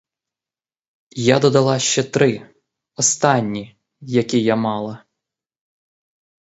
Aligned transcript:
Я 1.25 1.39
додала 1.39 1.79
ще 1.79 2.03
три, 2.03 2.49
останні, 2.95 3.77
які 4.01 4.43
я 4.43 4.55
мала. 4.55 5.03